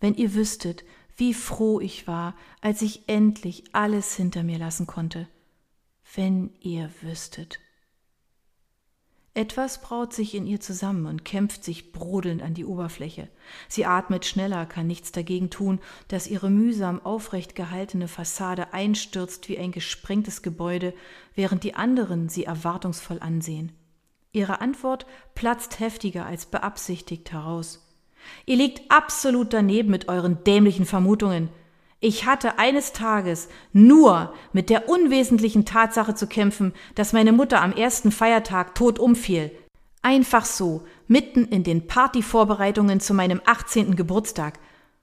Wenn 0.00 0.14
ihr 0.14 0.32
wüsstet, 0.32 0.84
wie 1.16 1.34
froh 1.34 1.80
ich 1.80 2.06
war, 2.06 2.34
als 2.60 2.82
ich 2.82 3.08
endlich 3.08 3.64
alles 3.72 4.14
hinter 4.16 4.42
mir 4.42 4.58
lassen 4.58 4.86
konnte. 4.86 5.28
Wenn 6.14 6.50
ihr 6.60 6.90
wüsstet. 7.00 7.60
Etwas 9.34 9.80
braut 9.80 10.12
sich 10.12 10.34
in 10.34 10.46
ihr 10.46 10.60
zusammen 10.60 11.06
und 11.06 11.24
kämpft 11.24 11.64
sich 11.64 11.90
brodelnd 11.90 12.42
an 12.42 12.52
die 12.52 12.66
Oberfläche. 12.66 13.28
Sie 13.66 13.86
atmet 13.86 14.26
schneller, 14.26 14.66
kann 14.66 14.86
nichts 14.86 15.10
dagegen 15.10 15.48
tun, 15.48 15.80
dass 16.08 16.26
ihre 16.26 16.50
mühsam 16.50 17.00
aufrecht 17.00 17.54
gehaltene 17.54 18.08
Fassade 18.08 18.74
einstürzt 18.74 19.48
wie 19.48 19.56
ein 19.56 19.72
gesprengtes 19.72 20.42
Gebäude, 20.42 20.92
während 21.34 21.64
die 21.64 21.74
anderen 21.74 22.28
sie 22.28 22.44
erwartungsvoll 22.44 23.20
ansehen. 23.20 23.72
Ihre 24.32 24.60
Antwort 24.60 25.06
platzt 25.34 25.80
heftiger 25.80 26.26
als 26.26 26.44
beabsichtigt 26.44 27.32
heraus. 27.32 27.91
Ihr 28.46 28.56
liegt 28.56 28.90
absolut 28.90 29.52
daneben 29.52 29.90
mit 29.90 30.08
euren 30.08 30.42
dämlichen 30.44 30.86
Vermutungen. 30.86 31.48
Ich 32.00 32.26
hatte 32.26 32.58
eines 32.58 32.92
Tages 32.92 33.48
nur 33.72 34.34
mit 34.52 34.70
der 34.70 34.88
unwesentlichen 34.88 35.64
Tatsache 35.64 36.14
zu 36.16 36.26
kämpfen, 36.26 36.72
dass 36.96 37.12
meine 37.12 37.32
Mutter 37.32 37.62
am 37.62 37.72
ersten 37.72 38.10
Feiertag 38.10 38.74
tot 38.74 38.98
umfiel. 38.98 39.52
Einfach 40.02 40.44
so, 40.44 40.82
mitten 41.06 41.44
in 41.44 41.62
den 41.62 41.86
Partyvorbereitungen 41.86 42.98
zu 42.98 43.14
meinem 43.14 43.40
18. 43.46 43.94
Geburtstag. 43.94 44.58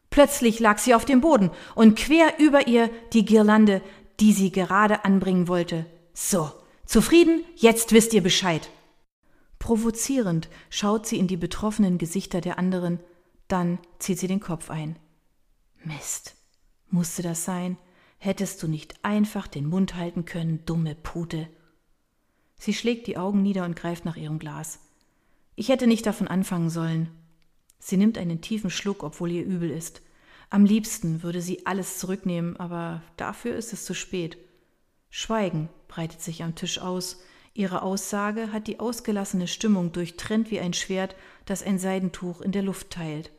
Plötzlich 0.09 0.59
lag 0.59 0.77
sie 0.77 0.93
auf 0.93 1.05
dem 1.05 1.21
Boden 1.21 1.51
und 1.73 1.97
quer 1.97 2.37
über 2.37 2.67
ihr 2.67 2.89
die 3.13 3.23
Girlande, 3.23 3.81
die 4.19 4.33
sie 4.33 4.51
gerade 4.51 5.05
anbringen 5.05 5.47
wollte. 5.47 5.85
So, 6.13 6.51
zufrieden? 6.85 7.45
Jetzt 7.55 7.93
wisst 7.93 8.13
ihr 8.13 8.21
Bescheid. 8.21 8.69
Provozierend 9.59 10.49
schaut 10.69 11.05
sie 11.05 11.19
in 11.19 11.27
die 11.27 11.37
betroffenen 11.37 11.97
Gesichter 11.97 12.41
der 12.41 12.57
anderen, 12.57 12.99
dann 13.47 13.79
zieht 13.99 14.19
sie 14.19 14.27
den 14.27 14.39
Kopf 14.39 14.69
ein. 14.69 14.97
Mist. 15.83 16.35
Musste 16.89 17.21
das 17.21 17.45
sein? 17.45 17.77
Hättest 18.17 18.63
du 18.63 18.67
nicht 18.67 18.95
einfach 19.03 19.47
den 19.47 19.67
Mund 19.67 19.95
halten 19.95 20.25
können, 20.25 20.65
dumme 20.65 20.95
Pute? 20.95 21.47
Sie 22.57 22.73
schlägt 22.73 23.07
die 23.07 23.17
Augen 23.17 23.41
nieder 23.41 23.63
und 23.65 23.75
greift 23.75 24.05
nach 24.05 24.17
ihrem 24.17 24.39
Glas. 24.39 24.79
Ich 25.55 25.69
hätte 25.69 25.87
nicht 25.87 26.05
davon 26.05 26.27
anfangen 26.27 26.69
sollen. 26.69 27.09
Sie 27.79 27.95
nimmt 27.95 28.17
einen 28.17 28.41
tiefen 28.41 28.69
Schluck, 28.69 29.03
obwohl 29.03 29.31
ihr 29.31 29.45
übel 29.45 29.69
ist. 29.69 30.01
Am 30.49 30.65
liebsten 30.65 31.23
würde 31.23 31.41
sie 31.41 31.65
alles 31.65 31.99
zurücknehmen, 31.99 32.57
aber 32.57 33.01
dafür 33.17 33.55
ist 33.55 33.71
es 33.71 33.85
zu 33.85 33.93
spät. 33.93 34.37
Schweigen 35.09 35.69
breitet 35.87 36.21
sich 36.21 36.43
am 36.43 36.55
Tisch 36.55 36.79
aus. 36.79 37.21
Ihre 37.59 37.81
Aussage 37.81 38.53
hat 38.53 38.67
die 38.67 38.79
ausgelassene 38.79 39.45
Stimmung 39.45 39.91
durchtrennt 39.91 40.49
wie 40.49 40.61
ein 40.61 40.71
Schwert, 40.71 41.17
das 41.43 41.61
ein 41.61 41.77
Seidentuch 41.77 42.39
in 42.39 42.53
der 42.53 42.61
Luft 42.61 42.89
teilt. 42.89 43.31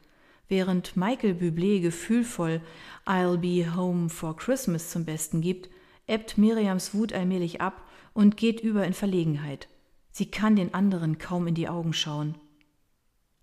Während 0.46 0.94
Michael 0.94 1.32
Bublé 1.32 1.80
gefühlvoll 1.80 2.60
I'll 3.06 3.38
be 3.38 3.74
home 3.74 4.10
for 4.10 4.36
Christmas 4.36 4.90
zum 4.90 5.06
Besten 5.06 5.40
gibt, 5.40 5.70
ebbt 6.06 6.36
Miriams 6.36 6.92
Wut 6.92 7.14
allmählich 7.14 7.62
ab 7.62 7.88
und 8.12 8.36
geht 8.36 8.60
über 8.60 8.84
in 8.84 8.92
Verlegenheit. 8.92 9.68
Sie 10.10 10.30
kann 10.30 10.54
den 10.54 10.74
anderen 10.74 11.16
kaum 11.16 11.46
in 11.46 11.54
die 11.54 11.70
Augen 11.70 11.94
schauen. 11.94 12.34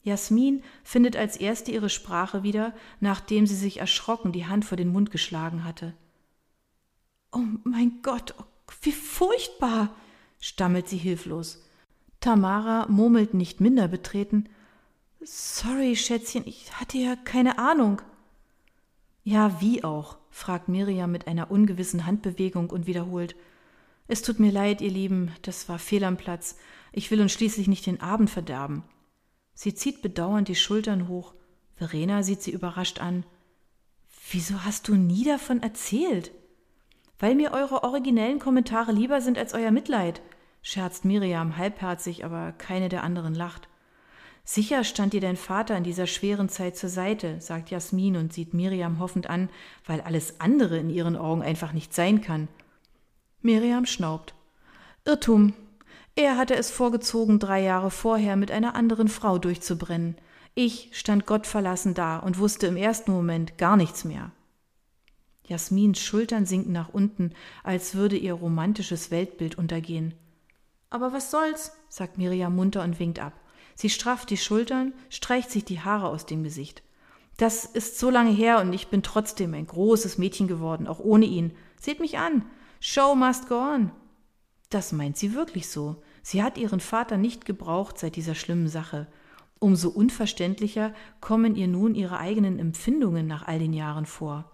Jasmin 0.04 0.62
findet 0.84 1.16
als 1.16 1.38
erste 1.38 1.72
ihre 1.72 1.90
Sprache 1.90 2.44
wieder, 2.44 2.76
nachdem 3.00 3.48
sie 3.48 3.56
sich 3.56 3.80
erschrocken 3.80 4.32
die 4.32 4.46
Hand 4.46 4.64
vor 4.64 4.78
den 4.78 4.90
Mund 4.90 5.10
geschlagen 5.10 5.64
hatte. 5.64 5.96
Oh 7.32 7.42
mein 7.64 8.04
Gott, 8.04 8.36
oh, 8.38 8.44
wie 8.84 8.92
furchtbar, 8.92 9.96
stammelt 10.40 10.88
sie 10.88 10.98
hilflos. 10.98 11.64
Tamara 12.20 12.88
murmelt 12.88 13.34
nicht 13.34 13.62
minder 13.62 13.88
betreten. 13.88 14.50
Sorry, 15.22 15.96
Schätzchen, 15.96 16.44
ich 16.46 16.72
hatte 16.80 16.98
ja 16.98 17.16
keine 17.16 17.60
Ahnung. 17.60 18.02
Ja, 19.24 19.60
wie 19.62 19.84
auch? 19.84 20.18
fragt 20.30 20.70
Miriam 20.70 21.12
mit 21.12 21.28
einer 21.28 21.52
ungewissen 21.52 22.06
Handbewegung 22.06 22.70
und 22.70 22.88
wiederholt. 22.88 23.36
Es 24.08 24.22
tut 24.22 24.40
mir 24.40 24.52
leid, 24.52 24.82
ihr 24.82 24.92
Lieben, 24.92 25.32
das 25.42 25.68
war 25.68 25.80
fehl 25.80 26.04
am 26.04 26.18
Platz. 26.18 26.58
Ich 26.94 27.12
will 27.12 27.20
uns 27.22 27.34
schließlich 27.34 27.68
nicht 27.68 27.86
den 27.86 28.00
Abend 28.00 28.30
verderben. 28.30 28.84
Sie 29.54 29.74
zieht 29.74 30.02
bedauernd 30.02 30.48
die 30.48 30.56
Schultern 30.56 31.08
hoch. 31.08 31.34
Verena 31.76 32.24
sieht 32.24 32.42
sie 32.42 32.52
überrascht 32.52 33.00
an. 33.00 33.26
Wieso 34.32 34.64
hast 34.64 34.88
du 34.88 34.96
nie 34.96 35.24
davon 35.24 35.62
erzählt? 35.62 36.32
Weil 37.20 37.36
mir 37.36 37.52
eure 37.52 37.84
originellen 37.84 38.40
Kommentare 38.40 38.92
lieber 38.92 39.22
sind 39.22 39.38
als 39.38 39.54
euer 39.54 39.72
Mitleid, 39.72 40.22
scherzt 40.62 41.06
Miriam 41.06 41.58
halbherzig, 41.58 42.24
aber 42.24 42.52
keine 42.52 42.90
der 42.90 43.04
anderen 43.04 43.34
lacht. 43.34 43.68
Sicher 44.44 44.86
stand 44.86 45.12
dir 45.12 45.20
dein 45.20 45.36
Vater 45.36 45.76
in 45.76 45.84
dieser 45.84 46.08
schweren 46.08 46.48
Zeit 46.48 46.78
zur 46.78 46.90
Seite, 46.90 47.42
sagt 47.42 47.70
Jasmin 47.70 48.16
und 48.16 48.32
sieht 48.32 48.54
Miriam 48.54 49.00
hoffend 49.00 49.30
an, 49.30 49.50
weil 49.86 50.00
alles 50.00 50.40
andere 50.40 50.78
in 50.78 50.90
ihren 50.90 51.18
Augen 51.18 51.42
einfach 51.42 51.74
nicht 51.74 51.94
sein 51.94 52.22
kann. 52.22 52.48
Miriam 53.42 53.86
schnaubt. 53.86 54.34
Irrtum. 55.04 55.54
Er 56.16 56.38
hatte 56.38 56.56
es 56.56 56.72
vorgezogen, 56.72 57.40
drei 57.40 57.62
Jahre 57.62 57.92
vorher 57.92 58.38
mit 58.38 58.50
einer 58.50 58.74
anderen 58.74 59.10
Frau 59.10 59.38
durchzubrennen. 59.38 60.16
Ich 60.56 60.90
stand 60.94 61.26
Gott 61.26 61.46
verlassen 61.46 61.94
da 61.94 62.18
und 62.18 62.40
wusste 62.40 62.68
im 62.68 62.78
ersten 62.78 63.12
Moment 63.12 63.58
gar 63.58 63.76
nichts 63.76 64.06
mehr. 64.06 64.32
Jasmins 65.48 66.00
Schultern 66.00 66.46
sinken 66.46 66.74
nach 66.74 66.90
unten, 66.90 67.32
als 67.64 67.96
würde 67.96 68.18
ihr 68.18 68.34
romantisches 68.34 69.12
Weltbild 69.12 69.58
untergehen. 69.58 70.14
Aber 70.90 71.14
was 71.14 71.32
soll's, 71.32 71.72
sagt 71.90 72.18
Miriam 72.18 72.56
munter 72.56 72.84
und 72.84 73.00
winkt 73.00 73.20
ab. 73.20 73.34
Sie 73.76 73.90
strafft 73.90 74.30
die 74.30 74.38
Schultern, 74.38 74.94
streicht 75.10 75.52
sich 75.52 75.64
die 75.64 75.80
Haare 75.80 76.10
aus 76.10 76.26
dem 76.26 76.44
Gesicht. 76.44 76.84
Das 77.38 77.66
ist 77.66 78.00
so 78.00 78.10
lange 78.10 78.32
her 78.32 78.60
und 78.60 78.74
ich 78.74 78.88
bin 78.88 79.04
trotzdem 79.04 79.54
ein 79.54 79.68
großes 79.68 80.18
Mädchen 80.18 80.48
geworden, 80.48 80.88
auch 80.88 81.00
ohne 81.00 81.26
ihn. 81.26 81.52
Seht 81.80 82.00
mich 82.00 82.18
an. 82.18 82.44
Show 82.80 83.16
must 83.16 83.48
go 83.48 83.60
on. 83.60 83.92
Das 84.70 84.92
meint 84.92 85.18
sie 85.18 85.34
wirklich 85.34 85.70
so. 85.70 86.02
Sie 86.24 86.44
hat 86.44 86.58
ihren 86.58 86.80
Vater 86.80 87.18
nicht 87.18 87.46
gebraucht 87.46 88.00
seit 88.00 88.16
dieser 88.16 88.36
schlimmen 88.36 88.68
Sache. 88.68 89.08
Umso 89.60 89.90
unverständlicher 89.90 90.94
kommen 91.22 91.56
ihr 91.56 91.68
nun 91.68 91.96
ihre 91.96 92.18
eigenen 92.18 92.60
Empfindungen 92.60 93.28
nach 93.28 93.48
all 93.48 93.60
den 93.60 93.74
Jahren 93.74 94.06
vor. 94.06 94.52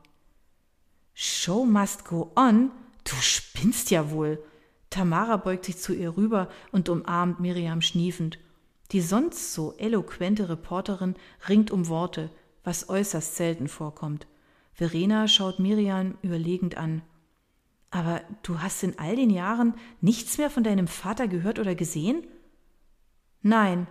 Show 1.13 1.65
must 1.65 2.05
go 2.05 2.31
on? 2.35 2.71
Du 3.03 3.15
spinnst 3.15 3.91
ja 3.91 4.11
wohl. 4.11 4.43
Tamara 4.89 5.37
beugt 5.37 5.65
sich 5.65 5.77
zu 5.77 5.93
ihr 5.93 6.15
rüber 6.17 6.49
und 6.71 6.89
umarmt 6.89 7.39
Miriam 7.39 7.81
schniefend. 7.81 8.39
Die 8.91 9.01
sonst 9.01 9.53
so 9.53 9.73
eloquente 9.77 10.49
Reporterin 10.49 11.15
ringt 11.49 11.71
um 11.71 11.87
Worte, 11.87 12.29
was 12.63 12.89
äußerst 12.89 13.35
selten 13.35 13.67
vorkommt. 13.67 14.27
Verena 14.73 15.27
schaut 15.27 15.59
Miriam 15.59 16.17
überlegend 16.21 16.77
an. 16.77 17.01
Aber 17.91 18.21
du 18.41 18.59
hast 18.59 18.83
in 18.83 18.97
all 18.97 19.15
den 19.15 19.29
Jahren 19.29 19.75
nichts 20.01 20.37
mehr 20.37 20.49
von 20.49 20.63
deinem 20.63 20.87
Vater 20.87 21.27
gehört 21.27 21.59
oder 21.59 21.75
gesehen? 21.75 22.25
Nein. 23.41 23.87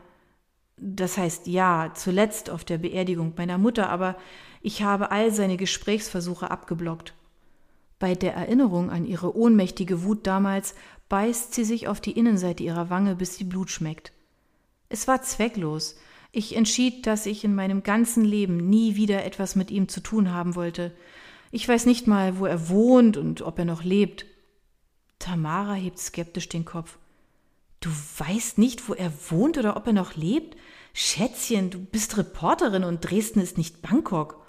Das 0.77 1.19
heißt 1.19 1.47
ja, 1.47 1.93
zuletzt 1.95 2.51
auf 2.51 2.65
der 2.65 2.79
Beerdigung 2.79 3.35
meiner 3.37 3.59
Mutter, 3.59 3.89
aber 3.89 4.17
ich 4.61 4.83
habe 4.83 5.11
all 5.11 5.33
seine 5.33 5.57
Gesprächsversuche 5.57 6.51
abgeblockt. 6.51 7.15
Bei 7.99 8.15
der 8.15 8.35
Erinnerung 8.35 8.91
an 8.91 9.05
ihre 9.05 9.37
ohnmächtige 9.37 10.03
Wut 10.03 10.27
damals 10.27 10.75
beißt 11.09 11.55
sie 11.55 11.65
sich 11.65 11.89
auf 11.89 12.01
die 12.01 12.13
Innenseite 12.13 12.63
ihrer 12.63 12.91
Wange, 12.91 13.15
bis 13.15 13.37
sie 13.37 13.45
Blut 13.45 13.71
schmeckt. 13.71 14.13
Es 14.89 15.07
war 15.07 15.23
zwecklos. 15.23 15.97
Ich 16.33 16.57
entschied, 16.57 17.07
dass 17.07 17.27
ich 17.27 17.45
in 17.45 17.55
meinem 17.55 17.83
ganzen 17.83 18.25
Leben 18.25 18.57
nie 18.57 18.97
wieder 18.97 19.25
etwas 19.25 19.55
mit 19.55 19.71
ihm 19.71 19.89
zu 19.89 20.01
tun 20.01 20.33
haben 20.33 20.55
wollte. 20.55 20.93
Ich 21.51 21.69
weiß 21.69 21.87
nicht 21.87 22.07
mal, 22.07 22.39
wo 22.39 22.47
er 22.47 22.69
wohnt 22.69 23.17
und 23.17 23.43
ob 23.43 23.59
er 23.59 23.67
noch 23.67 23.85
lebt. 23.85 24.27
Tamara 25.19 25.75
hebt 25.75 25.99
skeptisch 25.99 26.49
den 26.49 26.65
Kopf. 26.65 26.99
Du 27.83 27.91
weißt 28.19 28.59
nicht, 28.59 28.89
wo 28.89 28.95
er 28.95 29.13
wohnt 29.29 29.59
oder 29.59 29.77
ob 29.77 29.89
er 29.89 29.93
noch 29.93 30.15
lebt? 30.15 30.57
Schätzchen, 30.95 31.69
du 31.71 31.81
bist 31.81 32.17
Reporterin 32.17 32.85
und 32.85 33.01
Dresden 33.01 33.41
ist 33.41 33.59
nicht 33.59 33.83
Bangkok. 33.83 34.41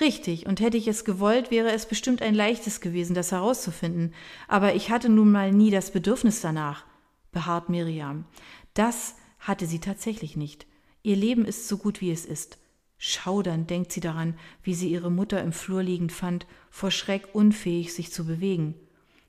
Richtig, 0.00 0.46
und 0.46 0.60
hätte 0.60 0.78
ich 0.78 0.88
es 0.88 1.04
gewollt, 1.04 1.50
wäre 1.50 1.72
es 1.72 1.86
bestimmt 1.86 2.22
ein 2.22 2.34
leichtes 2.34 2.80
gewesen, 2.80 3.14
das 3.14 3.32
herauszufinden, 3.32 4.14
aber 4.46 4.74
ich 4.74 4.90
hatte 4.90 5.10
nun 5.10 5.30
mal 5.30 5.52
nie 5.52 5.70
das 5.70 5.90
Bedürfnis 5.90 6.40
danach, 6.40 6.86
beharrt 7.32 7.68
Miriam. 7.68 8.24
Das 8.72 9.16
hatte 9.40 9.66
sie 9.66 9.80
tatsächlich 9.80 10.36
nicht. 10.36 10.66
Ihr 11.02 11.16
Leben 11.16 11.44
ist 11.44 11.68
so 11.68 11.76
gut, 11.76 12.00
wie 12.00 12.10
es 12.10 12.24
ist. 12.24 12.56
Schaudernd 12.96 13.68
denkt 13.68 13.92
sie 13.92 14.00
daran, 14.00 14.38
wie 14.62 14.74
sie 14.74 14.88
ihre 14.88 15.10
Mutter 15.10 15.42
im 15.42 15.52
Flur 15.52 15.82
liegend 15.82 16.12
fand, 16.12 16.46
vor 16.70 16.90
Schreck 16.90 17.28
unfähig, 17.34 17.92
sich 17.92 18.10
zu 18.10 18.24
bewegen, 18.24 18.74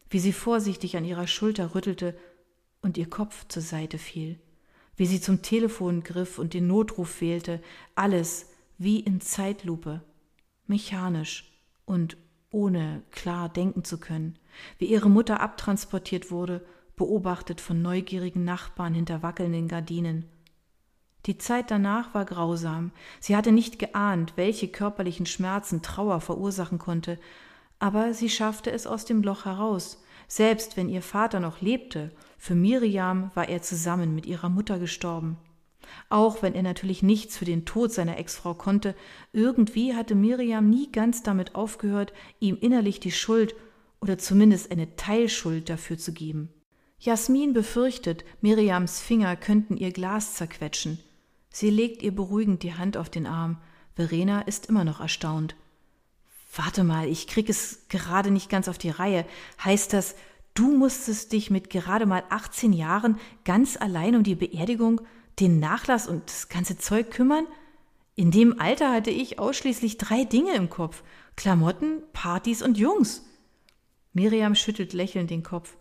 wie 0.09 0.19
sie 0.19 0.33
vorsichtig 0.33 0.95
an 0.95 1.03
ihrer 1.03 1.27
Schulter 1.27 1.75
rüttelte 1.75 2.17
und 2.81 2.97
ihr 2.97 3.09
Kopf 3.09 3.47
zur 3.47 3.61
Seite 3.61 3.97
fiel, 3.97 4.39
wie 4.95 5.05
sie 5.05 5.21
zum 5.21 5.41
Telefon 5.41 6.03
griff 6.03 6.39
und 6.39 6.53
den 6.53 6.67
Notruf 6.67 7.21
wählte, 7.21 7.61
alles 7.95 8.47
wie 8.77 8.99
in 8.99 9.21
Zeitlupe 9.21 10.01
mechanisch 10.67 11.51
und 11.85 12.17
ohne 12.51 13.03
klar 13.11 13.49
denken 13.49 13.83
zu 13.83 13.99
können, 13.99 14.37
wie 14.77 14.85
ihre 14.85 15.09
Mutter 15.09 15.41
abtransportiert 15.41 16.31
wurde, 16.31 16.65
beobachtet 16.95 17.61
von 17.61 17.81
neugierigen 17.81 18.43
Nachbarn 18.43 18.93
hinter 18.93 19.23
wackelnden 19.23 19.67
Gardinen. 19.67 20.25
Die 21.25 21.37
Zeit 21.37 21.69
danach 21.69 22.13
war 22.13 22.25
grausam. 22.25 22.91
Sie 23.19 23.35
hatte 23.35 23.51
nicht 23.51 23.77
geahnt, 23.77 24.33
welche 24.35 24.69
körperlichen 24.69 25.25
Schmerzen 25.25 25.81
Trauer 25.81 26.21
verursachen 26.21 26.79
konnte, 26.79 27.19
aber 27.77 28.13
sie 28.13 28.29
schaffte 28.29 28.71
es 28.71 28.87
aus 28.87 29.05
dem 29.05 29.21
Loch 29.23 29.45
heraus. 29.45 30.03
Selbst 30.29 30.77
wenn 30.77 30.89
ihr 30.89 31.01
Vater 31.01 31.39
noch 31.39 31.59
lebte, 31.59 32.11
für 32.37 32.53
Miriam 32.53 33.31
war 33.33 33.49
er 33.49 33.63
zusammen 33.63 34.13
mit 34.13 34.27
ihrer 34.27 34.47
Mutter 34.47 34.77
gestorben. 34.77 35.37
Auch 36.07 36.43
wenn 36.43 36.53
er 36.53 36.61
natürlich 36.61 37.01
nichts 37.01 37.35
für 37.35 37.45
den 37.45 37.65
Tod 37.65 37.91
seiner 37.91 38.17
Ex-Frau 38.17 38.53
konnte, 38.53 38.95
irgendwie 39.33 39.95
hatte 39.95 40.13
Miriam 40.13 40.69
nie 40.69 40.91
ganz 40.91 41.23
damit 41.23 41.55
aufgehört, 41.55 42.13
ihm 42.39 42.57
innerlich 42.61 42.99
die 42.99 43.11
Schuld 43.11 43.55
oder 44.01 44.19
zumindest 44.19 44.71
eine 44.71 44.95
Teilschuld 44.95 45.67
dafür 45.67 45.97
zu 45.97 46.13
geben. 46.13 46.49
Jasmin 46.99 47.53
befürchtet, 47.53 48.23
Miriams 48.39 49.01
Finger 49.01 49.35
könnten 49.35 49.77
ihr 49.77 49.91
Glas 49.91 50.35
zerquetschen. 50.35 50.99
Sie 51.49 51.71
legt 51.71 52.03
ihr 52.03 52.13
beruhigend 52.13 52.61
die 52.61 52.75
Hand 52.75 52.97
auf 52.97 53.09
den 53.09 53.25
Arm. 53.25 53.57
Verena 53.95 54.41
ist 54.41 54.67
immer 54.67 54.83
noch 54.83 54.99
erstaunt. 54.99 55.55
Warte 56.55 56.83
mal, 56.83 57.07
ich 57.07 57.27
krieg 57.27 57.49
es 57.49 57.87
gerade 57.89 58.31
nicht 58.31 58.49
ganz 58.49 58.67
auf 58.67 58.77
die 58.77 58.89
Reihe. 58.89 59.25
Heißt 59.63 59.93
das, 59.93 60.15
du 60.55 60.75
musstest 60.75 61.31
dich 61.31 61.51
mit 61.51 61.69
gerade 61.69 62.05
mal 62.05 62.23
18 62.29 62.73
Jahren 62.73 63.19
ganz 63.45 63.77
allein 63.77 64.15
um 64.15 64.23
die 64.23 64.35
Beerdigung 64.35 65.01
den 65.39 65.59
Nachlass 65.59 66.07
und 66.07 66.27
das 66.27 66.49
ganze 66.49 66.77
Zeug 66.77 67.11
kümmern? 67.11 67.45
In 68.15 68.31
dem 68.31 68.59
Alter 68.59 68.91
hatte 68.91 69.11
ich 69.11 69.39
ausschließlich 69.39 69.97
drei 69.97 70.25
Dinge 70.25 70.53
im 70.55 70.69
Kopf. 70.69 71.03
Klamotten, 71.37 72.01
Partys 72.11 72.61
und 72.61 72.77
Jungs. 72.77 73.23
Miriam 74.11 74.55
schüttelt 74.55 74.91
lächelnd 74.93 75.29
den 75.29 75.43
Kopf. 75.43 75.77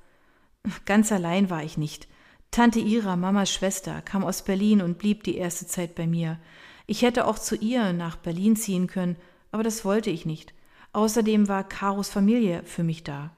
Ganz 0.85 1.11
allein 1.11 1.51
war 1.51 1.65
ich 1.65 1.79
nicht. 1.79 2.07
Tante 2.51 2.79
Ira, 2.79 3.17
Mamas 3.17 3.51
Schwester, 3.51 4.03
kam 4.03 4.23
aus 4.23 4.43
Berlin 4.43 4.83
und 4.83 4.99
blieb 4.99 5.25
die 5.25 5.37
erste 5.37 5.67
Zeit 5.67 5.95
bei 5.95 6.07
mir. 6.07 6.39
Ich 6.87 7.03
hätte 7.03 7.27
auch 7.27 7.39
zu 7.39 7.57
ihr 7.57 7.93
nach 7.93 8.17
Berlin 8.17 8.55
ziehen 8.55 8.87
können, 8.87 9.17
aber 9.51 9.63
das 9.63 9.85
wollte 9.85 10.11
ich 10.11 10.25
nicht. 10.25 10.55
Außerdem 10.99 11.47
war 11.47 11.63
Karos 11.63 12.09
Familie 12.09 12.65
für 12.65 12.83
mich 12.83 13.05
da. 13.05 13.31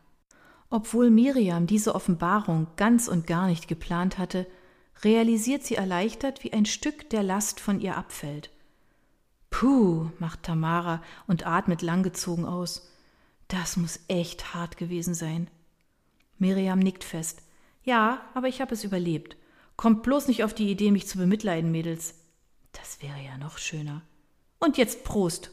Obwohl 0.71 1.11
Miriam 1.11 1.67
diese 1.67 1.95
Offenbarung 1.95 2.69
ganz 2.77 3.07
und 3.07 3.27
gar 3.27 3.49
nicht 3.49 3.69
geplant 3.69 4.17
hatte, 4.17 4.47
realisiert 5.05 5.65
sie 5.65 5.75
erleichtert, 5.75 6.43
wie 6.43 6.55
ein 6.55 6.65
Stück 6.65 7.11
der 7.11 7.23
Last 7.23 7.61
von 7.61 7.79
ihr 7.79 7.99
abfällt. 7.99 8.49
Puh, 9.51 10.09
macht 10.19 10.45
Tamara 10.45 11.03
und 11.27 11.47
atmet 11.47 11.83
langgezogen 11.83 12.47
aus. 12.47 12.91
Das 13.47 13.77
muss 13.77 14.01
echt 14.09 14.55
hart 14.55 14.79
gewesen 14.79 15.13
sein. 15.13 15.51
Miriam 16.39 16.79
nickt 16.79 17.05
fest. 17.05 17.43
Ja, 17.83 18.23
aber 18.33 18.49
ich 18.49 18.63
habe 18.63 18.73
es 18.73 18.85
überlebt. 18.85 19.37
Kommt 19.77 20.03
bloß 20.03 20.29
nicht 20.29 20.45
auf 20.45 20.55
die 20.55 20.71
Idee, 20.71 20.93
mich 20.93 21.07
zu 21.07 21.19
bemitleiden, 21.19 21.71
Mädels. 21.71 22.15
Das 22.73 23.03
wäre 23.03 23.23
ja 23.23 23.37
noch 23.37 23.59
schöner. 23.59 24.01
Und 24.61 24.79
jetzt 24.79 25.05
Prost. 25.05 25.51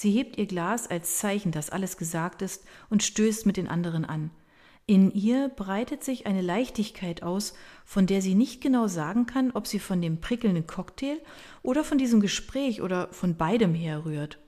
Sie 0.00 0.12
hebt 0.12 0.38
ihr 0.38 0.46
Glas 0.46 0.86
als 0.86 1.18
Zeichen, 1.18 1.50
dass 1.50 1.70
alles 1.70 1.96
gesagt 1.96 2.40
ist, 2.40 2.64
und 2.88 3.02
stößt 3.02 3.46
mit 3.46 3.56
den 3.56 3.66
anderen 3.66 4.04
an. 4.04 4.30
In 4.86 5.10
ihr 5.10 5.48
breitet 5.48 6.04
sich 6.04 6.24
eine 6.24 6.40
Leichtigkeit 6.40 7.24
aus, 7.24 7.52
von 7.84 8.06
der 8.06 8.22
sie 8.22 8.36
nicht 8.36 8.60
genau 8.60 8.86
sagen 8.86 9.26
kann, 9.26 9.50
ob 9.50 9.66
sie 9.66 9.80
von 9.80 10.00
dem 10.00 10.20
prickelnden 10.20 10.68
Cocktail 10.68 11.20
oder 11.64 11.82
von 11.82 11.98
diesem 11.98 12.20
Gespräch 12.20 12.80
oder 12.80 13.12
von 13.12 13.36
beidem 13.36 13.74
herrührt. 13.74 14.38